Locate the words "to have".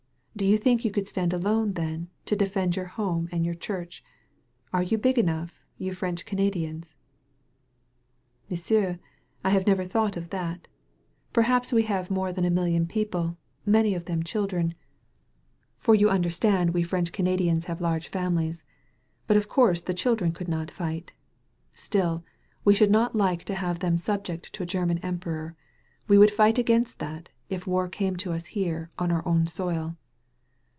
23.43-23.77